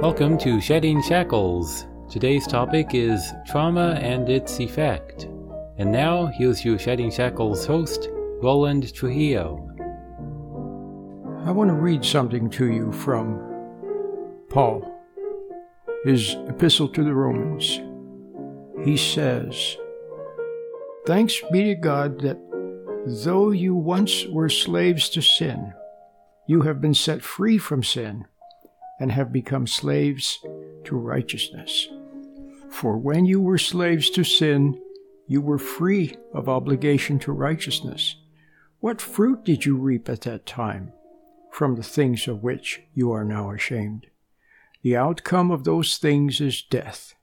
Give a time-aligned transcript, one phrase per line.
[0.00, 1.84] Welcome to Shedding Shackles.
[2.08, 5.24] Today's topic is trauma and its effect.
[5.76, 8.08] And now, here's your Shedding Shackles host,
[8.40, 9.68] Roland Trujillo.
[11.44, 13.38] I want to read something to you from
[14.48, 14.90] Paul,
[16.06, 17.82] his epistle to the Romans.
[18.82, 19.76] He says,
[21.04, 22.43] Thanks be to God that
[23.06, 25.74] though you once were slaves to sin,
[26.46, 28.26] you have been set free from sin
[28.98, 30.38] and have become slaves
[30.84, 31.88] to righteousness.
[32.70, 34.80] For when you were slaves to sin,
[35.26, 38.16] you were free of obligation to righteousness.
[38.80, 40.92] What fruit did you reap at that time
[41.50, 44.06] from the things of which you are now ashamed?
[44.82, 47.14] The outcome of those things is death.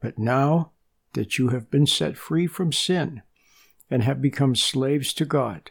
[0.00, 0.72] But now
[1.14, 3.22] that you have been set free from sin
[3.90, 5.70] and have become slaves to God,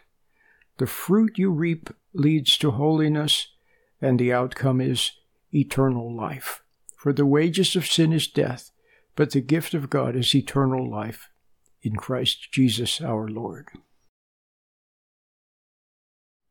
[0.78, 3.48] the fruit you reap leads to holiness,
[4.00, 5.12] and the outcome is
[5.52, 6.62] eternal life.
[6.96, 8.70] For the wages of sin is death,
[9.16, 11.30] but the gift of God is eternal life
[11.82, 13.68] in Christ Jesus our Lord.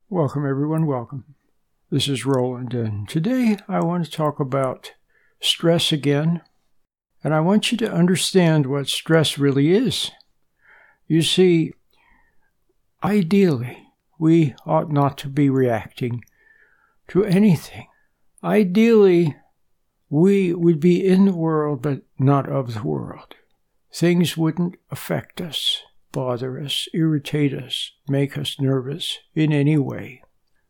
[0.10, 0.86] Welcome, everyone.
[0.86, 1.36] Welcome.
[1.90, 4.94] This is Roland, and today I want to talk about
[5.40, 6.42] stress again.
[7.24, 10.12] And I want you to understand what stress really is.
[11.08, 11.74] You see,
[13.04, 13.78] ideally,
[14.20, 16.24] we ought not to be reacting
[17.10, 17.88] to anything
[18.44, 19.36] Ideally,
[20.10, 23.36] we would be in the world but not of the world.
[23.92, 30.22] Things wouldn't affect us, bother us, irritate us, make us nervous in any way.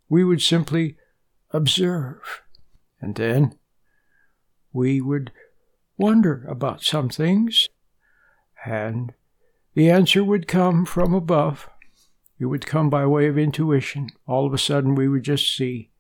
[0.08, 0.96] We would simply
[1.52, 2.42] observe.
[3.02, 3.58] And then
[4.72, 5.32] we would
[5.98, 7.68] wonder about some things,
[8.66, 9.14] and
[9.78, 11.70] the answer would come from above.
[12.40, 14.10] It would come by way of intuition.
[14.28, 15.92] All of a sudden, we would just see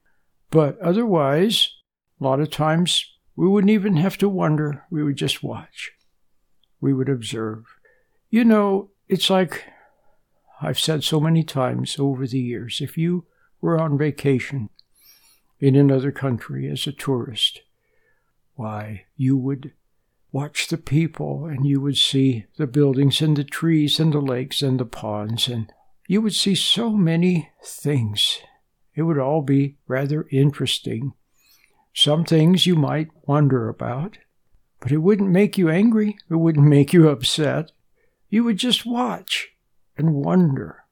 [0.49, 1.69] but otherwise,
[2.19, 3.05] a lot of times
[3.35, 4.85] we wouldn't even have to wonder.
[4.89, 5.91] We would just watch.
[6.79, 7.65] We would observe.
[8.29, 9.65] You know, it's like
[10.61, 13.25] I've said so many times over the years if you
[13.61, 14.69] were on vacation
[15.59, 17.61] in another country as a tourist,
[18.55, 19.73] why, you would
[20.37, 24.61] watch the people and you would see the buildings and the trees and the lakes
[24.61, 25.71] and the ponds and
[26.07, 28.39] you would see so many things
[28.97, 31.13] it would all be rather interesting.
[31.93, 34.17] Some things you might wonder about,
[34.79, 36.17] but it wouldn't make you angry.
[36.31, 37.71] It wouldn't make you upset.
[38.29, 39.49] You would just watch
[39.97, 40.85] and wonder.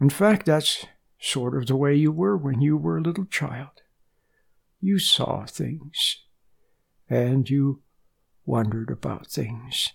[0.00, 0.84] In fact, that's
[1.20, 3.82] sort of the way you were when you were a little child.
[4.80, 6.24] You saw things
[7.08, 7.82] and you
[8.50, 9.92] wondered about things.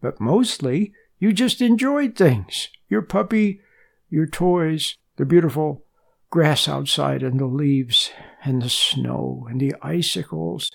[0.00, 3.60] But mostly, you just enjoyed things your puppy,
[4.08, 5.84] your toys, the beautiful
[6.30, 8.10] grass outside and the leaves
[8.42, 10.70] and the snow and the icicles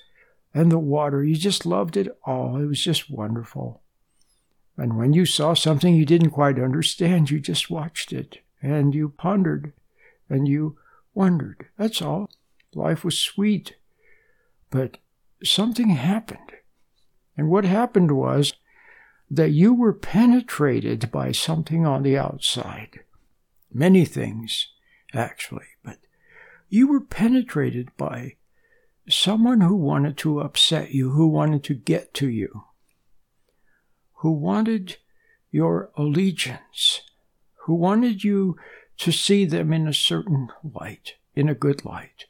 [0.54, 1.24] and the water.
[1.24, 2.58] You just loved it all.
[2.62, 3.82] It was just wonderful.
[4.78, 9.10] And when you saw something you didn't quite understand, you just watched it and you
[9.10, 9.74] pondered
[10.30, 10.78] and you
[11.14, 11.68] wondered.
[11.78, 12.30] That's all.
[12.74, 13.76] Life was sweet.
[14.70, 14.98] But
[15.44, 16.52] something happened.
[17.38, 18.54] And what happened was
[19.30, 23.02] that you were penetrated by something on the outside.
[23.74, 24.68] Many things
[25.14, 25.98] actually, but
[26.70, 28.36] you were penetrated by
[29.10, 32.64] someone who wanted to upset you, who wanted to get to you,
[34.16, 34.98] who wanted
[35.52, 37.02] your allegiance,
[37.66, 38.58] who wanted you
[38.98, 42.26] to see them in a certain light, in a good light.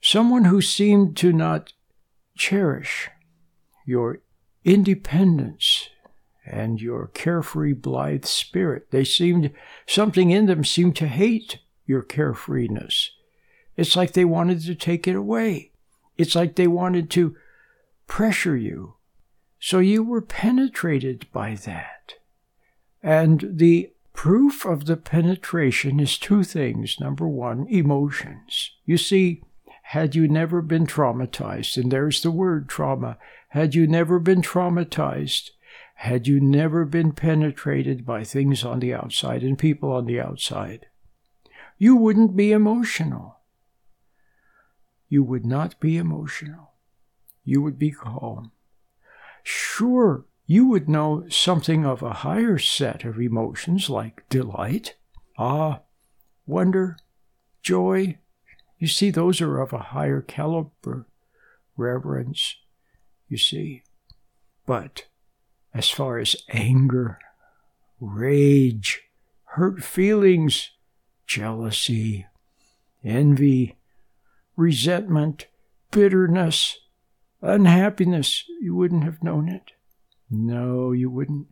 [0.00, 1.72] Someone who seemed to not
[2.36, 3.08] cherish
[3.86, 4.20] your
[4.64, 5.88] independence
[6.44, 8.90] and your carefree, blithe spirit.
[8.90, 9.50] They seemed,
[9.86, 13.08] something in them seemed to hate your carefreeness.
[13.76, 15.72] It's like they wanted to take it away.
[16.18, 17.36] It's like they wanted to
[18.06, 18.94] pressure you.
[19.58, 22.14] So you were penetrated by that.
[23.02, 26.98] And the proof of the penetration is two things.
[26.98, 28.72] Number one, emotions.
[28.84, 29.42] You see,
[29.90, 33.16] had you never been traumatized, and there's the word trauma,
[33.50, 35.50] had you never been traumatized,
[35.94, 40.86] had you never been penetrated by things on the outside and people on the outside,
[41.78, 43.36] you wouldn't be emotional.
[45.08, 46.72] You would not be emotional.
[47.44, 48.50] You would be calm.
[49.44, 54.96] Sure, you would know something of a higher set of emotions like delight,
[55.38, 55.78] awe,
[56.44, 56.96] wonder,
[57.62, 58.18] joy.
[58.78, 61.06] You see, those are of a higher caliber,
[61.76, 62.56] reverence,
[63.28, 63.82] you see.
[64.66, 65.06] But
[65.72, 67.18] as far as anger,
[68.00, 69.02] rage,
[69.44, 70.70] hurt feelings,
[71.26, 72.26] jealousy,
[73.02, 73.76] envy,
[74.56, 75.46] resentment,
[75.90, 76.78] bitterness,
[77.40, 79.72] unhappiness, you wouldn't have known it.
[80.30, 81.46] No, you wouldn't.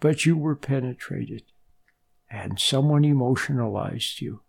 [0.00, 1.42] But you were penetrated,
[2.30, 4.42] and someone emotionalized you.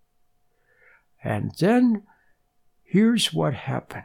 [1.23, 2.03] And then
[2.89, 4.03] here's what happened.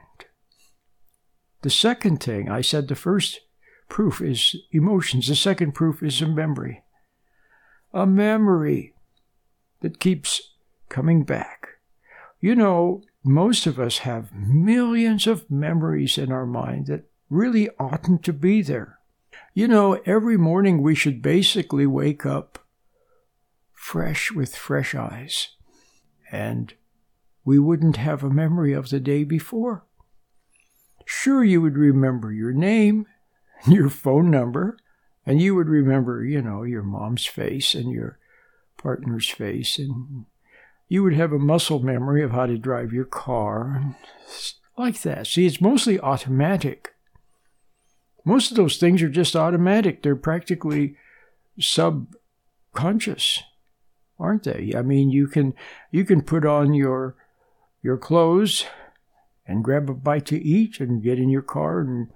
[1.62, 3.40] The second thing, I said the first
[3.88, 6.82] proof is emotions, the second proof is a memory.
[7.92, 8.94] A memory
[9.80, 10.52] that keeps
[10.88, 11.68] coming back.
[12.40, 18.22] You know, most of us have millions of memories in our mind that really oughtn't
[18.24, 18.98] to be there.
[19.54, 22.58] You know, every morning we should basically wake up
[23.72, 25.48] fresh with fresh eyes,
[26.30, 26.74] and
[27.44, 29.84] we wouldn't have a memory of the day before.
[31.04, 33.06] Sure, you would remember your name,
[33.64, 34.76] and your phone number,
[35.26, 38.18] and you would remember, you know, your mom's face and your
[38.76, 40.26] partner's face and
[40.88, 43.96] you would have a muscle memory of how to drive your car,
[44.76, 45.26] like that.
[45.26, 46.94] See, it's mostly automatic.
[48.24, 50.02] Most of those things are just automatic.
[50.02, 50.96] They're practically
[51.58, 53.42] subconscious,
[54.18, 54.72] aren't they?
[54.76, 55.54] I mean, you can
[55.90, 57.16] you can put on your
[57.84, 58.64] your clothes
[59.46, 62.08] and grab a bite to eat and get in your car and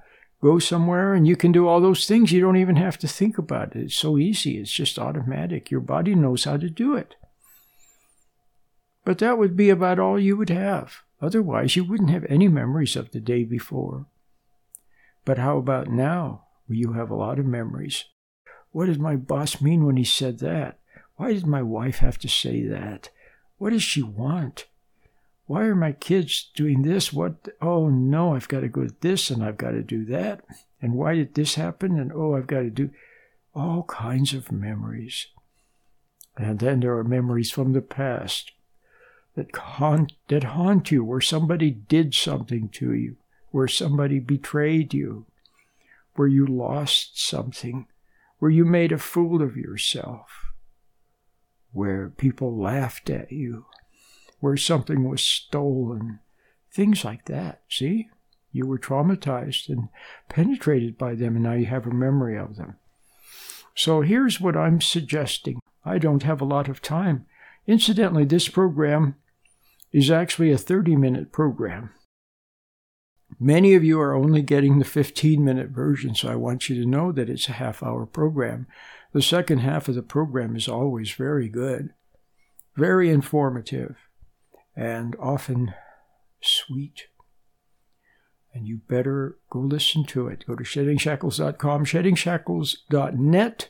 [0.42, 2.32] go somewhere and you can do all those things.
[2.32, 3.82] You don't even have to think about it.
[3.84, 4.58] It's so easy.
[4.58, 5.70] It's just automatic.
[5.70, 7.16] Your body knows how to do it.
[9.04, 11.02] But that would be about all you would have.
[11.20, 14.06] Otherwise, you wouldn't have any memories of the day before.
[15.26, 18.04] But how about now, where you have a lot of memories?
[18.70, 20.78] What did my boss mean when he said that?
[21.16, 23.10] Why did my wife have to say that?
[23.58, 24.66] What does she want?
[25.48, 27.10] Why are my kids doing this?
[27.10, 27.48] What?
[27.62, 30.44] Oh no, I've got to go to this and I've got to do that.
[30.82, 31.98] And why did this happen?
[31.98, 32.90] And oh, I've got to do
[33.54, 35.28] all kinds of memories.
[36.36, 38.52] And then there are memories from the past
[39.36, 43.16] that haunt, that haunt you, where somebody did something to you,
[43.50, 45.24] where somebody betrayed you,
[46.14, 47.86] where you lost something,
[48.38, 50.52] where you made a fool of yourself,
[51.72, 53.64] where people laughed at you,
[54.40, 56.20] where something was stolen,
[56.72, 57.62] things like that.
[57.68, 58.08] See?
[58.50, 59.88] You were traumatized and
[60.28, 62.76] penetrated by them, and now you have a memory of them.
[63.74, 65.60] So here's what I'm suggesting.
[65.84, 67.26] I don't have a lot of time.
[67.66, 69.16] Incidentally, this program
[69.92, 71.90] is actually a 30 minute program.
[73.38, 76.88] Many of you are only getting the 15 minute version, so I want you to
[76.88, 78.66] know that it's a half hour program.
[79.12, 81.94] The second half of the program is always very good,
[82.74, 83.96] very informative,
[84.78, 85.74] and often
[86.40, 87.08] sweet.
[88.54, 90.44] And you better go listen to it.
[90.46, 93.68] Go to sheddingshackles.com, sheddingshackles.net,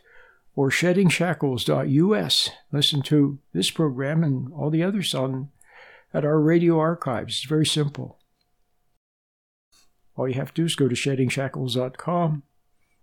[0.55, 2.51] or sheddingshackles.us.
[2.71, 5.49] Listen to this program and all the others on
[6.13, 7.39] at our radio archives.
[7.39, 8.19] It's very simple.
[10.15, 12.43] All you have to do is go to sheddingshackles.com,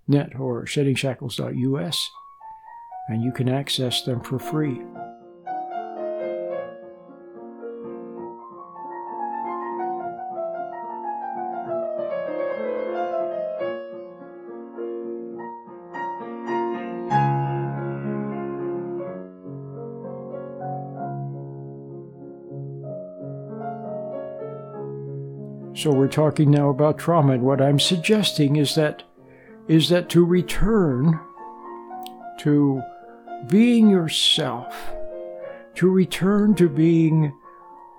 [0.08, 2.10] net or sheddingshackles.us,
[3.08, 4.82] and you can access them for free.
[25.86, 29.04] So we're talking now about trauma, and what I'm suggesting is that
[29.68, 31.20] is that to return
[32.40, 32.82] to
[33.48, 34.76] being yourself,
[35.76, 37.38] to return to being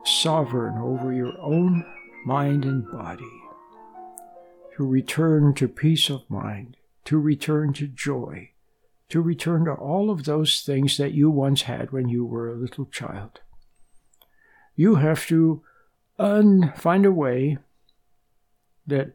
[0.05, 1.87] sovereign over your own
[2.25, 3.23] mind and body,
[4.77, 8.51] to return to peace of mind, to return to joy,
[9.11, 12.59] to return to all of those things that you once had when you were a
[12.59, 13.43] little child.
[14.75, 15.63] You have to
[16.19, 17.59] un- find a way
[18.87, 19.13] that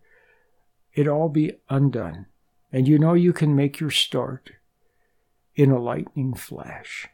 [0.93, 2.27] it all be undone.
[2.71, 4.51] And you know you can make your start
[5.55, 7.07] in a lightning flash.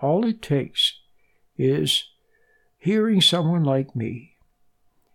[0.00, 0.98] All it takes
[1.56, 2.04] is
[2.76, 4.36] hearing someone like me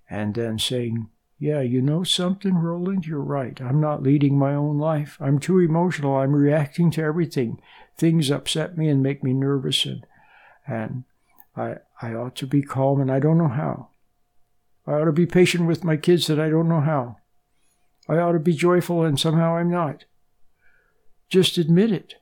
[0.10, 1.10] and then saying,
[1.40, 3.06] Yeah, you know something, Roland?
[3.06, 3.60] You're right.
[3.62, 5.18] I'm not leading my own life.
[5.20, 6.16] I'm too emotional.
[6.18, 7.60] I'm reacting to everything.
[7.98, 10.06] Things upset me and make me nervous, and,
[10.68, 11.04] and
[11.56, 13.90] I, I ought to be calm, and I don't know how.
[14.86, 17.18] I ought to be patient with my kids that I don't know how.
[18.08, 20.06] I ought to be joyful and somehow I'm not.
[21.30, 22.16] Just admit it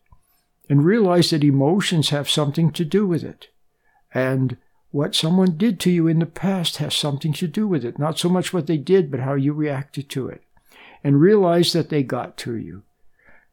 [0.70, 3.48] and realize that emotions have something to do with it.
[4.14, 4.58] And
[4.92, 7.98] what someone did to you in the past has something to do with it.
[7.98, 10.44] Not so much what they did, but how you reacted to it.
[11.04, 12.84] And realize that they got to you.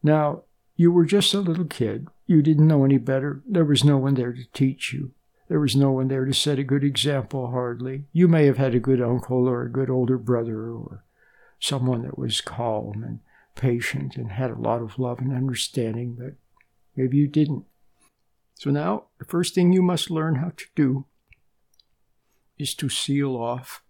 [0.02, 0.42] Now,
[0.76, 2.08] you were just a little kid.
[2.26, 3.42] You didn't know any better.
[3.48, 5.12] There was no one there to teach you.
[5.48, 8.04] There was no one there to set a good example, hardly.
[8.12, 11.04] You may have had a good uncle or a good older brother or
[11.58, 13.20] someone that was calm and
[13.54, 16.34] patient and had a lot of love and understanding, but
[16.94, 17.64] maybe you didn't.
[18.54, 21.06] So now, the first thing you must learn how to do
[22.58, 23.82] is to seal off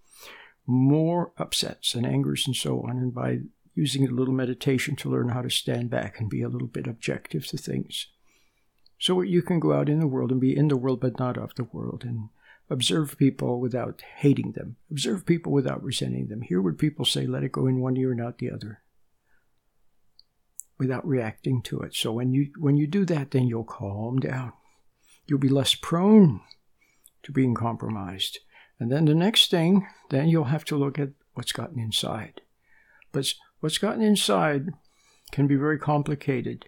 [0.67, 3.41] more upsets and angers and so on, and by
[3.75, 6.87] using a little meditation to learn how to stand back and be a little bit
[6.87, 8.09] objective to things.
[8.99, 11.39] So you can go out in the world and be in the world but not
[11.39, 12.29] of the world and
[12.69, 17.45] observe people without hating them, observe people without resenting them, hear what people say, let
[17.45, 18.83] it go in one ear, not the other,
[20.79, 21.95] without reacting to it.
[21.95, 24.53] So when you when you do that, then you'll calm down.
[25.27, 26.41] You'll be less prone
[27.23, 28.39] to being compromised.
[28.81, 32.41] And then the next thing, then you'll have to look at what's gotten inside.
[33.13, 34.69] But what's gotten inside
[35.33, 36.67] can be very complicated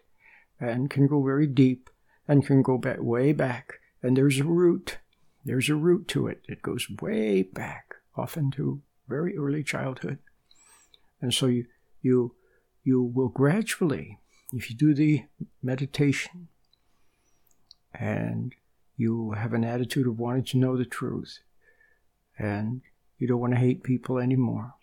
[0.58, 1.88] and can go very deep
[2.30, 3.80] and can go back way back.
[4.04, 4.98] And there's a root.
[5.44, 6.42] There's a root to it.
[6.48, 10.18] It goes way back, often to very early childhood.
[11.20, 11.66] And so you
[12.02, 12.36] you
[12.84, 14.20] you will gradually,
[14.52, 15.24] if you do the
[15.60, 16.46] meditation
[17.92, 18.54] and
[18.96, 21.40] you have an attitude of wanting to know the truth,
[22.38, 22.82] and
[23.18, 24.74] you don't want to hate people anymore,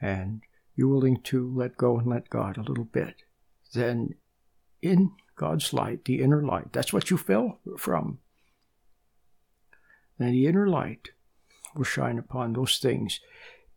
[0.00, 0.42] and
[0.76, 3.16] you're willing to let go and let God a little bit,
[3.74, 4.14] then
[4.82, 8.18] in God's light, the inner light, that's what you fell from.
[10.18, 11.10] Then the inner light
[11.74, 13.20] will shine upon those things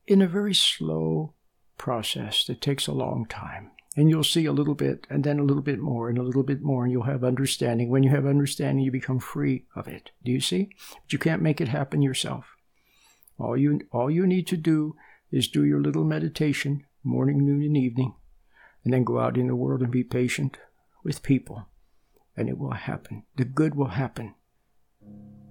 [0.07, 1.33] in a very slow
[1.77, 3.71] process that takes a long time.
[3.95, 6.43] And you'll see a little bit, and then a little bit more, and a little
[6.43, 7.89] bit more, and you'll have understanding.
[7.89, 10.11] When you have understanding, you become free of it.
[10.23, 10.69] Do you see?
[11.03, 12.55] But you can't make it happen yourself.
[13.37, 14.95] All you, all you need to do
[15.29, 18.15] is do your little meditation, morning, noon, and evening,
[18.85, 20.57] and then go out in the world and be patient
[21.03, 21.67] with people,
[22.35, 23.23] and it will happen.
[23.35, 24.35] The good will happen.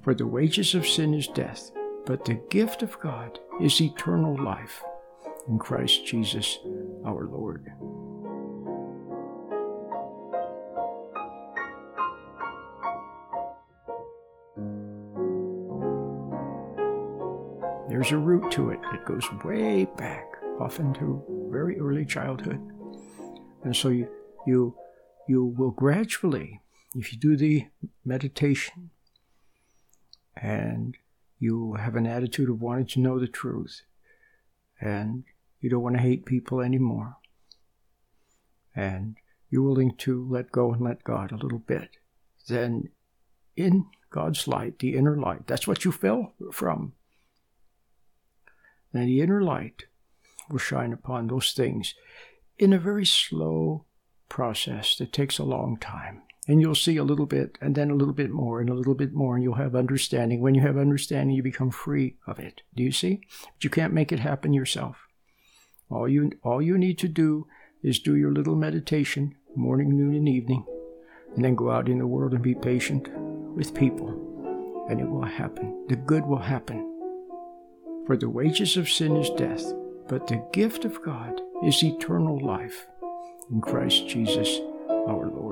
[0.02, 1.71] For the wages of sin is death,
[2.07, 4.83] but the gift of God is eternal life
[5.49, 6.59] in Christ Jesus
[7.04, 7.73] our Lord.
[17.88, 18.78] There's a root to it.
[18.95, 20.25] It goes way back,
[20.59, 22.61] often to very early childhood.
[23.64, 24.09] And so you,
[24.47, 24.75] you,
[25.31, 26.61] you will gradually,
[26.97, 27.69] if you do the
[28.05, 28.91] meditation
[30.37, 30.97] and
[31.39, 33.83] you have an attitude of wanting to know the truth,
[34.81, 35.23] and
[35.61, 37.17] you don't want to hate people anymore,
[38.75, 39.19] and
[39.49, 41.91] you're willing to let go and let God a little bit,
[42.49, 42.89] then
[43.57, 46.95] in God's light, the inner light, that's what you fell from.
[48.93, 49.85] Then the inner light
[50.51, 51.95] will shine upon those things
[52.59, 53.85] in a very slow
[54.31, 56.23] process that takes a long time.
[56.49, 58.95] And you'll see a little bit, and then a little bit more, and a little
[58.95, 60.41] bit more, and you'll have understanding.
[60.41, 62.63] When you have understanding, you become free of it.
[62.75, 63.21] Do you see?
[63.43, 64.97] But you can't make it happen yourself.
[65.91, 67.47] All you, all you need to do
[67.83, 70.65] is do your little meditation, morning, noon, and evening,
[71.37, 73.09] and then go out in the world and be patient
[73.55, 75.87] with people, and it will happen.
[75.89, 76.87] The good will happen.
[78.07, 79.65] For the wages of sin is death,
[80.09, 82.87] but the gift of God is eternal life
[83.50, 85.50] in Christ Jesus our Lord.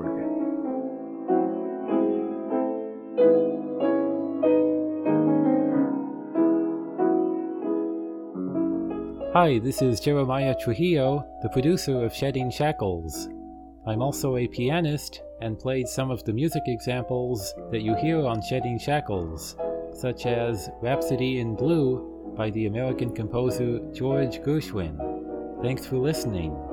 [9.33, 13.29] Hi, this is Jeremiah Trujillo, the producer of Shedding Shackles.
[13.85, 18.41] I'm also a pianist and played some of the music examples that you hear on
[18.41, 19.55] Shedding Shackles,
[19.93, 25.61] such as Rhapsody in Blue by the American composer George Gershwin.
[25.61, 26.68] Thanks for listening.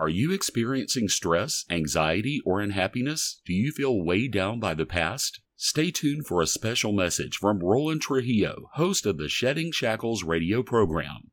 [0.00, 3.42] Are you experiencing stress, anxiety, or unhappiness?
[3.44, 5.42] Do you feel weighed down by the past?
[5.56, 10.62] Stay tuned for a special message from Roland Trujillo, host of the Shedding Shackles radio
[10.62, 11.32] program.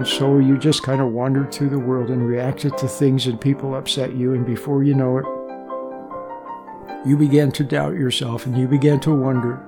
[0.00, 3.38] And so you just kind of wandered through the world and reacted to things and
[3.38, 4.32] people upset you.
[4.32, 5.26] And before you know it,
[7.06, 9.62] you began to doubt yourself and you began to wonder.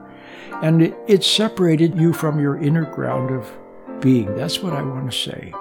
[0.62, 3.53] And it, it separated you from your inner ground of
[4.01, 4.35] being.
[4.35, 5.53] That's what I want to say.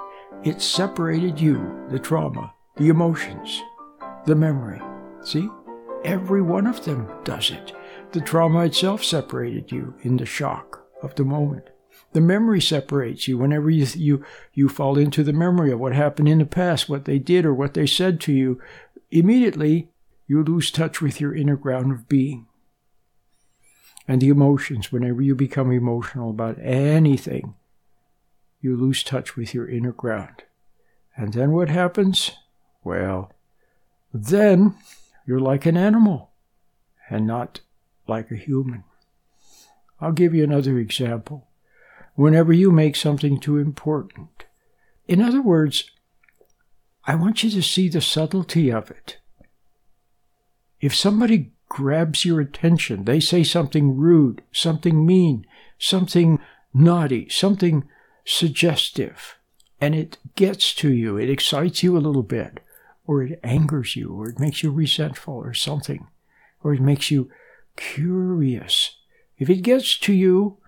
[0.42, 3.60] It separated you, the trauma, the emotions,
[4.24, 4.80] the memory.
[5.22, 5.50] See?
[6.02, 7.74] Every one of them does it.
[8.12, 11.68] The trauma itself separated you in the shock of the moment.
[12.12, 16.28] The memory separates you whenever you, you, you fall into the memory of what happened
[16.28, 18.60] in the past, what they did or what they said to you.
[19.10, 19.88] Immediately,
[20.26, 22.46] you lose touch with your inner ground of being.
[24.06, 27.54] And the emotions, whenever you become emotional about anything,
[28.60, 30.42] you lose touch with your inner ground.
[31.16, 32.32] And then what happens?
[32.84, 33.32] Well,
[34.12, 34.74] then
[35.26, 36.30] you're like an animal
[37.08, 37.60] and not
[38.06, 38.84] like a human.
[40.00, 41.46] I'll give you another example
[42.14, 44.44] whenever you make something too important.
[45.08, 45.90] In other words,
[47.04, 49.18] I want you to see the subtlety of it.
[50.80, 55.46] If somebody grabs your attention, they say something rude, something mean,
[55.78, 56.38] something
[56.74, 57.88] naughty, something
[58.24, 59.36] suggestive,
[59.80, 62.60] and it gets to you, it excites you a little bit,
[63.06, 66.06] or it angers you, or it makes you resentful, or something,
[66.62, 67.30] or it makes you
[67.76, 68.96] curious.
[69.38, 70.58] If it gets to you,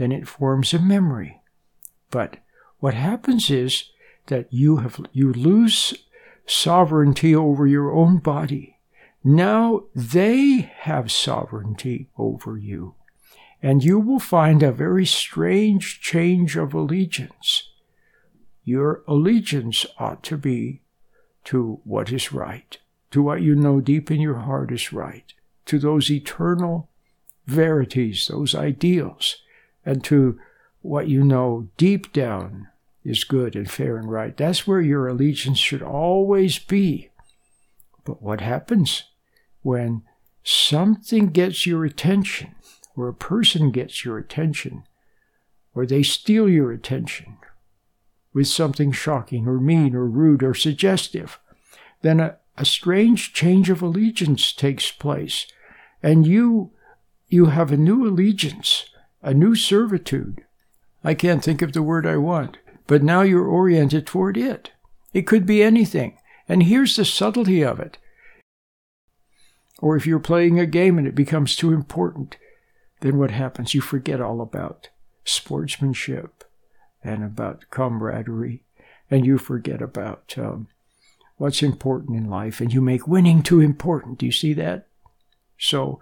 [0.00, 1.42] then it forms a memory.
[2.10, 2.38] But
[2.78, 3.90] what happens is
[4.28, 5.92] that you have you lose
[6.46, 8.78] sovereignty over your own body.
[9.22, 12.94] Now they have sovereignty over you.
[13.62, 17.68] And you will find a very strange change of allegiance.
[18.64, 20.80] Your allegiance ought to be
[21.44, 22.78] to what is right,
[23.10, 25.34] to what you know deep in your heart is right,
[25.66, 26.88] to those eternal
[27.46, 29.36] verities, those ideals
[29.84, 30.38] and to
[30.82, 32.68] what you know deep down
[33.04, 34.36] is good and fair and right.
[34.36, 37.10] That's where your allegiance should always be.
[38.04, 39.04] But what happens
[39.62, 40.02] when
[40.42, 42.54] something gets your attention,
[42.96, 44.84] or a person gets your attention,
[45.74, 47.36] or they steal your attention
[48.32, 51.38] with something shocking or mean or rude or suggestive?
[52.02, 55.46] Then a, a strange change of allegiance takes place,
[56.02, 56.72] and you
[57.28, 58.90] you have a new allegiance
[59.22, 60.44] a new servitude.
[61.04, 64.70] I can't think of the word I want, but now you're oriented toward it.
[65.12, 66.18] It could be anything.
[66.48, 67.98] And here's the subtlety of it.
[69.78, 72.36] Or if you're playing a game and it becomes too important,
[73.00, 73.74] then what happens?
[73.74, 74.88] You forget all about
[75.24, 76.44] sportsmanship
[77.02, 78.62] and about camaraderie,
[79.10, 80.68] and you forget about um,
[81.36, 84.18] what's important in life, and you make winning too important.
[84.18, 84.86] Do you see that?
[85.58, 86.00] So,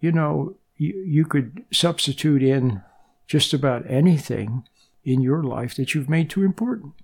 [0.00, 2.82] you know, you, you could substitute in
[3.26, 4.64] just about anything
[5.04, 6.94] in your life that you've made too important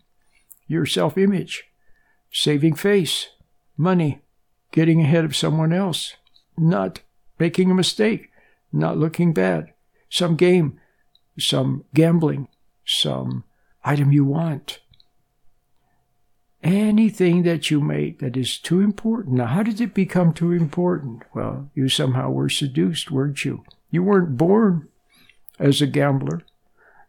[0.69, 1.65] your self image,
[2.33, 3.29] saving face,
[3.77, 4.21] money,
[4.73, 6.17] getting ahead of someone else,
[6.59, 7.03] not
[7.39, 8.31] making a mistake,
[8.73, 9.73] not looking bad,
[10.09, 10.81] some game,
[11.39, 12.49] some gambling,
[12.85, 13.45] some
[13.85, 14.81] item you want.
[16.67, 19.37] Anything that you make that is too important.
[19.37, 21.23] Now, how did it become too important?
[21.33, 23.63] Well, you somehow were seduced, weren't you?
[23.93, 24.89] You weren't born
[25.61, 26.43] as a gambler.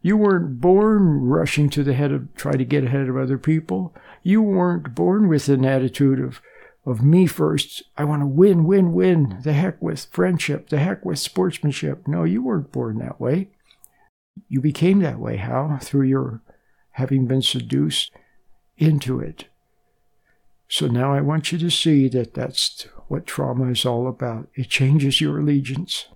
[0.00, 3.92] You weren't born rushing to the head of try to get ahead of other people.
[4.22, 6.40] You weren't born with an attitude of
[6.86, 7.82] of me first.
[7.96, 9.40] I want to win, win, win.
[9.42, 10.68] The heck with friendship.
[10.68, 12.06] The heck with sportsmanship.
[12.06, 13.50] No, you weren't born that way.
[14.48, 15.36] You became that way.
[15.36, 15.78] How?
[15.82, 16.42] Through your
[16.92, 18.12] having been seduced
[18.78, 19.46] into it.
[20.68, 24.48] So now I want you to see that that's what trauma is all about.
[24.54, 26.06] It changes your allegiance.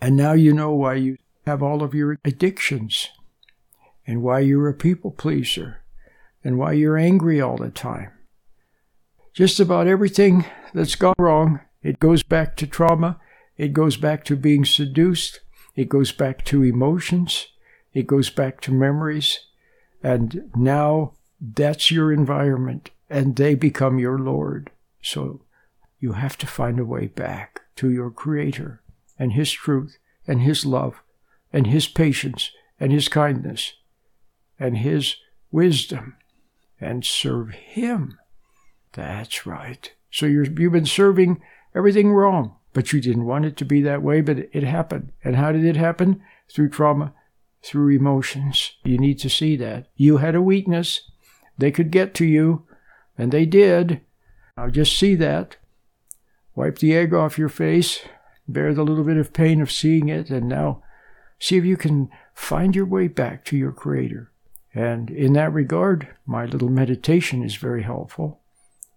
[0.00, 3.08] And now you know why you have all of your addictions
[4.06, 5.82] and why you're a people pleaser
[6.44, 8.12] and why you're angry all the time.
[9.32, 13.20] Just about everything that's gone wrong, it goes back to trauma,
[13.56, 15.40] it goes back to being seduced,
[15.74, 17.48] it goes back to emotions,
[17.92, 19.40] it goes back to memories,
[20.02, 24.70] and now that's your environment and they become your Lord.
[25.02, 25.42] So
[26.00, 28.82] you have to find a way back to your Creator
[29.18, 31.02] and His truth and His love
[31.52, 33.74] and His patience and His kindness
[34.58, 35.16] and His
[35.50, 36.16] wisdom
[36.80, 38.18] and serve Him.
[38.92, 39.92] That's right.
[40.10, 41.42] So you have been serving
[41.74, 45.12] everything wrong, but you didn't want it to be that way, but it happened.
[45.22, 46.22] And how did it happen?
[46.50, 47.12] Through trauma,
[47.62, 48.72] through emotions.
[48.84, 49.88] You need to see that.
[49.96, 51.02] You had a weakness.
[51.58, 52.66] They could get to you,
[53.16, 54.00] and they did.
[54.56, 55.56] Now just see that.
[56.54, 58.00] Wipe the egg off your face,
[58.48, 60.82] bear the little bit of pain of seeing it, and now
[61.38, 64.30] see if you can find your way back to your Creator
[64.74, 68.40] And in that regard, my little meditation is very helpful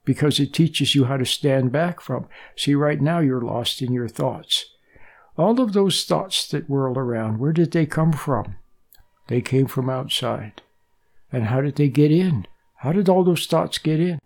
[0.05, 2.27] because it teaches you how to stand back from.
[2.55, 4.65] See, right now you're lost in your thoughts.
[5.37, 8.55] All of those thoughts that whirl around, where did they come from?
[9.27, 10.61] They came from outside.
[11.31, 12.47] And how did they get in?
[12.77, 14.19] How did all those thoughts get in?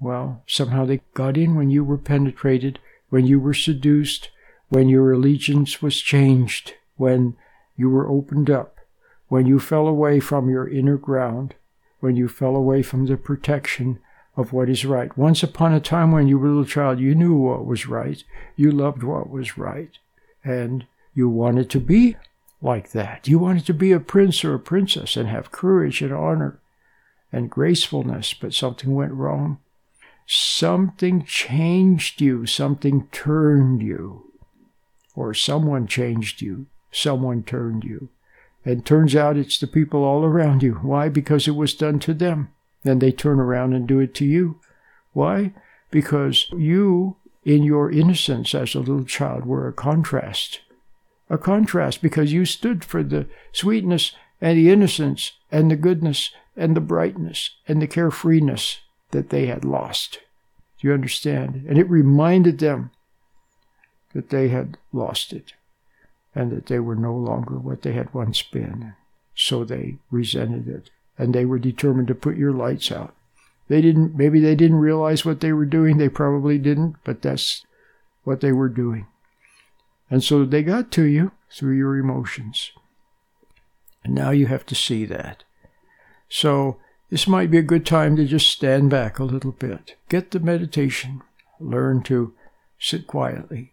[0.00, 4.30] Well, somehow they got in when you were penetrated, when you were seduced,
[4.68, 7.36] when your allegiance was changed, when
[7.76, 8.76] you were opened up,
[9.28, 11.54] when you fell away from your inner ground,
[12.00, 14.00] when you fell away from the protection
[14.36, 15.16] of what is right.
[15.16, 18.24] Once upon a time, when you were a little child, you knew what was right.
[18.56, 19.90] You loved what was right.
[20.42, 22.16] And you wanted to be
[22.62, 23.26] like that.
[23.26, 26.60] You wanted to be a prince or a princess and have courage and honor
[27.32, 29.58] and gracefulness, but something went wrong.
[30.26, 32.46] Something changed you.
[32.46, 34.32] Something turned you.
[35.14, 36.66] Or someone changed you.
[36.90, 38.08] Someone turned you.
[38.64, 40.74] And turns out it's the people all around you.
[40.74, 41.08] Why?
[41.08, 42.52] Because it was done to them.
[42.84, 44.60] Then they turn around and do it to you.
[45.12, 45.52] Why?
[45.90, 50.60] Because you, in your innocence as a little child, were a contrast.
[51.32, 56.76] A contrast because you stood for the sweetness and the innocence and the goodness and
[56.76, 58.80] the brightness and the carefreeness
[59.12, 60.20] that they had lost.
[60.78, 61.64] Do you understand?
[61.66, 62.90] And it reminded them
[64.12, 65.54] that they had lost it
[66.34, 68.92] and that they were no longer what they had once been.
[69.34, 73.14] So they resented it and they were determined to put your lights out.
[73.68, 75.96] They didn't, maybe they didn't realize what they were doing.
[75.96, 77.64] They probably didn't, but that's
[78.24, 79.06] what they were doing.
[80.12, 82.72] And so they got to you through your emotions.
[84.04, 85.44] And now you have to see that.
[86.28, 86.76] So
[87.08, 89.96] this might be a good time to just stand back a little bit.
[90.10, 91.22] Get the meditation.
[91.58, 92.34] Learn to
[92.78, 93.72] sit quietly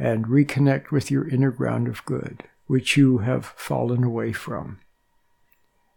[0.00, 4.80] and reconnect with your inner ground of good, which you have fallen away from.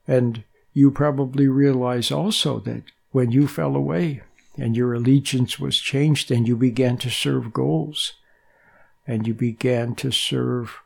[0.07, 0.43] And
[0.73, 4.21] you probably realize also that when you fell away
[4.59, 8.13] and your allegiance was changed and you began to serve goals
[9.07, 10.81] and you began to serve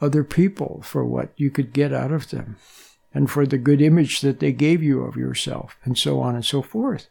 [0.00, 2.56] other people for what you could get out of them
[3.14, 6.44] and for the good image that they gave you of yourself and so on and
[6.44, 7.08] so forth.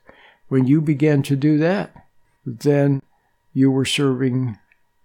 [0.48, 2.08] When you began to do that,
[2.46, 3.02] then
[3.54, 4.58] you were serving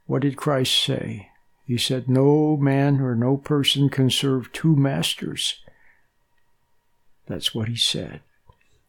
[0.06, 1.30] what did Christ say?
[1.64, 5.62] He said, No man or no person can serve two masters.
[7.26, 8.20] That's what he said.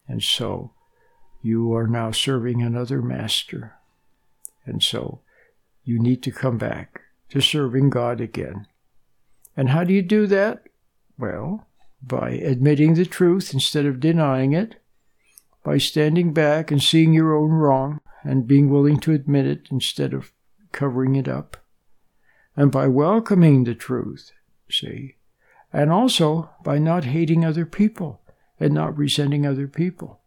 [0.06, 0.72] And so
[1.42, 3.74] you are now serving another master.
[4.64, 5.20] And so
[5.88, 8.66] you need to come back to serving God again.
[9.56, 10.64] And how do you do that?
[11.18, 11.66] Well,
[12.02, 14.76] by admitting the truth instead of denying it,
[15.64, 20.12] by standing back and seeing your own wrong and being willing to admit it instead
[20.12, 20.32] of
[20.72, 21.56] covering it up,
[22.54, 24.32] and by welcoming the truth,
[24.70, 25.16] see,
[25.72, 28.20] and also by not hating other people
[28.60, 30.20] and not resenting other people.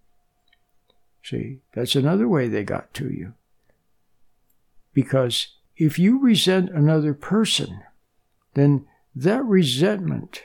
[1.24, 3.36] See, that's another way they got to you.
[4.94, 7.82] Because if you resent another person,
[8.54, 10.44] then that resentment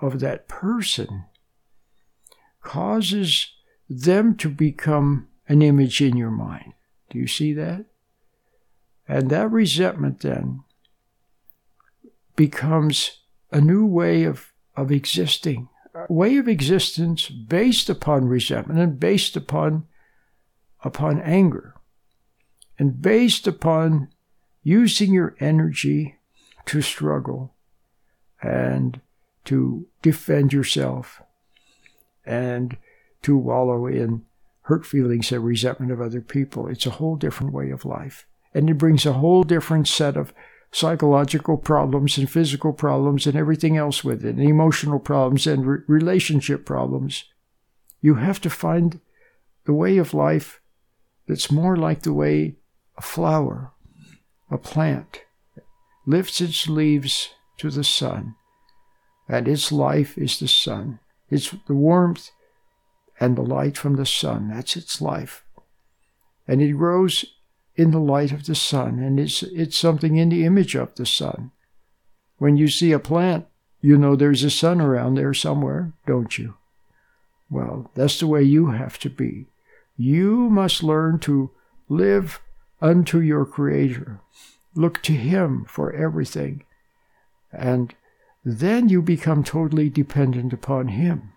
[0.00, 1.24] of that person
[2.62, 3.52] causes
[3.88, 6.72] them to become an image in your mind.
[7.10, 7.86] Do you see that?
[9.08, 10.62] And that resentment then
[12.36, 13.18] becomes
[13.50, 19.36] a new way of, of existing a way of existence based upon resentment and based
[19.36, 19.86] upon
[20.82, 21.74] upon anger
[22.82, 24.08] and based upon
[24.64, 26.16] using your energy
[26.66, 27.54] to struggle
[28.42, 29.00] and
[29.44, 31.22] to defend yourself
[32.26, 32.76] and
[33.22, 34.24] to wallow in
[34.62, 36.66] hurt feelings and resentment of other people.
[36.66, 38.26] It's a whole different way of life.
[38.52, 40.34] And it brings a whole different set of
[40.72, 45.78] psychological problems and physical problems and everything else with it, and emotional problems and re-
[45.86, 47.26] relationship problems.
[48.00, 48.98] You have to find
[49.66, 50.60] the way of life
[51.28, 52.56] that's more like the way
[52.96, 53.72] a flower,
[54.50, 55.22] a plant,
[56.06, 58.34] lifts its leaves to the sun,
[59.28, 60.98] and its life is the sun.
[61.30, 62.30] It's the warmth
[63.18, 64.48] and the light from the sun.
[64.48, 65.44] That's its life.
[66.46, 67.24] And it grows
[67.76, 71.06] in the light of the sun, and it's, it's something in the image of the
[71.06, 71.52] sun.
[72.38, 73.46] When you see a plant,
[73.80, 76.54] you know there's a sun around there somewhere, don't you?
[77.48, 79.46] Well, that's the way you have to be.
[79.96, 81.50] You must learn to
[81.88, 82.40] live
[82.82, 84.20] unto your Creator.
[84.74, 86.64] Look to Him for everything.
[87.52, 87.94] And
[88.44, 91.32] then you become totally dependent upon Him.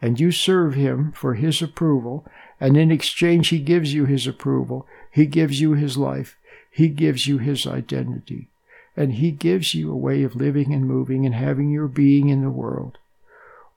[0.00, 2.26] And you serve Him for His approval,
[2.60, 4.86] and in exchange, He gives you His approval.
[5.12, 6.36] He gives you His life.
[6.70, 8.48] He gives you His identity.
[8.96, 12.42] And He gives you a way of living and moving and having your being in
[12.42, 12.98] the world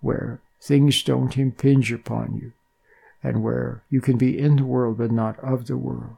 [0.01, 2.51] where things don't impinge upon you
[3.23, 6.17] and where you can be in the world but not of the world.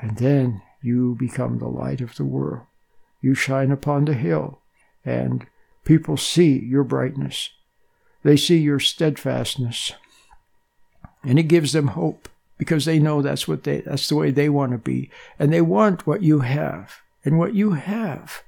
[0.00, 2.62] And then you become the light of the world.
[3.20, 4.60] You shine upon the hill,
[5.04, 5.46] and
[5.84, 7.50] people see your brightness.
[8.22, 9.92] They see your steadfastness.
[11.22, 14.48] And it gives them hope because they know that's what they that's the way they
[14.48, 15.10] want to be.
[15.38, 17.00] And they want what you have.
[17.24, 18.42] And what you have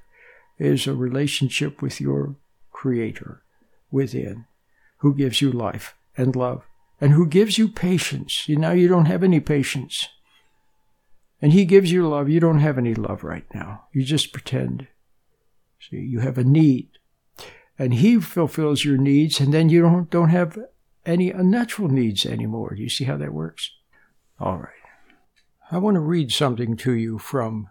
[0.57, 2.35] is a relationship with your
[2.71, 3.43] creator
[3.91, 4.45] within
[4.97, 6.63] who gives you life and love
[6.99, 8.47] and who gives you patience.
[8.47, 10.07] You now you don't have any patience.
[11.43, 12.29] And he gives you love.
[12.29, 13.83] You don't have any love right now.
[13.91, 14.87] You just pretend.
[15.77, 16.87] See, you have a need.
[17.77, 20.57] And he fulfills your needs, and then you don't, don't have
[21.05, 22.75] any unnatural needs anymore.
[22.75, 23.71] Do you see how that works?
[24.39, 24.69] All right.
[25.69, 27.67] I want to read something to you from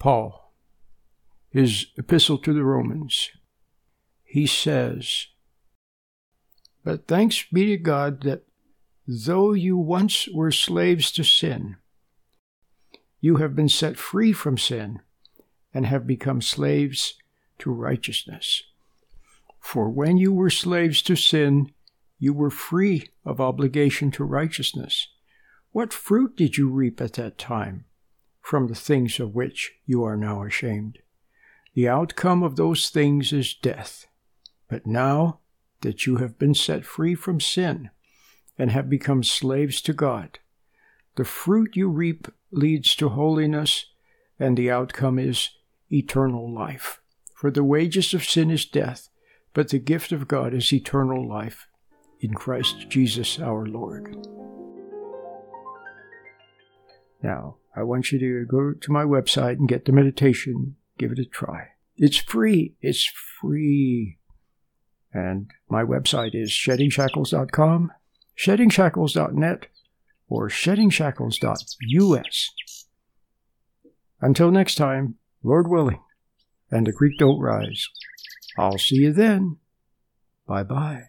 [0.00, 0.52] Paul,
[1.50, 3.30] his epistle to the Romans.
[4.24, 5.28] He says,
[6.82, 8.42] But thanks be to God that
[9.06, 11.76] though you once were slaves to sin,
[13.26, 15.00] you have been set free from sin
[15.74, 17.14] and have become slaves
[17.58, 18.62] to righteousness.
[19.58, 21.72] For when you were slaves to sin,
[22.20, 25.08] you were free of obligation to righteousness.
[25.72, 27.86] What fruit did you reap at that time
[28.40, 31.00] from the things of which you are now ashamed?
[31.74, 34.06] The outcome of those things is death.
[34.68, 35.40] But now
[35.80, 37.90] that you have been set free from sin
[38.56, 40.38] and have become slaves to God,
[41.16, 43.86] the fruit you reap leads to holiness,
[44.38, 45.50] and the outcome is
[45.90, 47.00] eternal life.
[47.34, 49.08] For the wages of sin is death,
[49.54, 51.66] but the gift of God is eternal life
[52.20, 54.26] in Christ Jesus our Lord.
[57.22, 60.76] Now, I want you to go to my website and get the meditation.
[60.98, 61.68] Give it a try.
[61.96, 62.74] It's free.
[62.80, 64.18] It's free.
[65.12, 67.92] And my website is sheddingshackles.com,
[68.38, 69.66] sheddingshackles.net,
[70.28, 72.54] or sheddingshackles.us.
[74.20, 76.00] Until next time, Lord willing,
[76.70, 77.88] and the creek don't rise.
[78.58, 79.58] I'll see you then.
[80.46, 81.08] Bye bye.